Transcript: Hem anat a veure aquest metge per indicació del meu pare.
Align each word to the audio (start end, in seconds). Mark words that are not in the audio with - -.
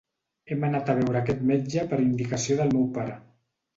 Hem 0.53 0.63
anat 0.69 0.87
a 0.93 0.95
veure 0.99 1.21
aquest 1.21 1.43
metge 1.51 1.85
per 1.93 2.01
indicació 2.09 2.59
del 2.63 2.77
meu 2.79 2.89
pare. 2.97 3.19